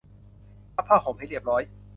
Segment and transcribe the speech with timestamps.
[0.75, 1.61] พับผ้าห่มให้เรียบร้อย